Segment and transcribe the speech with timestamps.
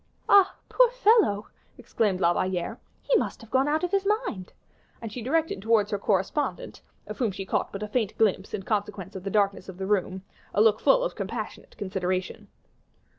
[0.27, 0.55] "Ah!
[0.67, 1.45] poor fellow,"
[1.77, 4.51] exclaimed La Valliere, "he must have gone out of his mind;"
[4.99, 8.63] and she directed towards her correspondent of whom she caught but a faint glimpse, in
[8.63, 10.23] consequence of the darkness of the room
[10.55, 12.47] a look full of compassionate consideration.